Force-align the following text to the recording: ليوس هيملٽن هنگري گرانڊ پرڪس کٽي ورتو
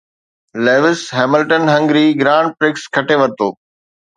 ليوس 0.65 1.01
هيملٽن 1.17 1.63
هنگري 1.75 2.05
گرانڊ 2.21 2.47
پرڪس 2.59 2.83
کٽي 2.95 3.15
ورتو 3.21 3.49